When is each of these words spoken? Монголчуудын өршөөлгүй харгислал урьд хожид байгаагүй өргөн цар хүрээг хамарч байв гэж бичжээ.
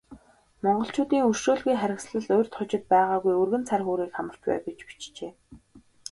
Монголчуудын 0.63 1.25
өршөөлгүй 1.31 1.75
харгислал 1.79 2.37
урьд 2.39 2.53
хожид 2.57 2.83
байгаагүй 2.93 3.33
өргөн 3.41 3.63
цар 3.69 3.81
хүрээг 3.85 4.11
хамарч 4.15 4.41
байв 4.47 4.63
гэж 4.67 4.79
бичжээ. 4.87 5.31